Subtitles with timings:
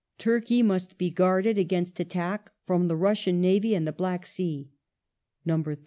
[0.17, 4.71] Turkey must be guarded against attack from the Russian navy in the Black Sea;
[5.45, 5.75] 3.